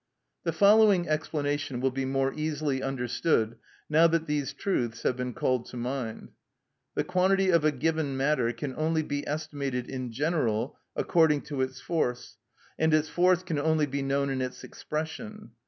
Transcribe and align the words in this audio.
The 0.45 0.51
following 0.51 1.07
explanation 1.07 1.79
will 1.79 1.91
be 1.91 2.05
more 2.05 2.33
easily 2.33 2.81
understood 2.81 3.57
now 3.87 4.07
that 4.07 4.25
these 4.25 4.51
truths 4.51 5.03
have 5.03 5.15
been 5.15 5.35
called 5.35 5.67
to 5.67 5.77
mind. 5.77 6.29
The 6.95 7.03
quantity 7.03 7.51
of 7.51 7.63
a 7.63 7.71
given 7.71 8.17
matter 8.17 8.51
can 8.51 8.73
only 8.75 9.03
be 9.03 9.27
estimated 9.27 9.87
in 9.87 10.11
general 10.11 10.79
according 10.95 11.41
to 11.41 11.61
its 11.61 11.79
force, 11.81 12.37
and 12.79 12.95
its 12.95 13.09
force 13.09 13.43
can 13.43 13.59
only 13.59 13.85
be 13.85 14.01
known 14.01 14.31
in 14.31 14.41
its 14.41 14.63
expression. 14.63 15.51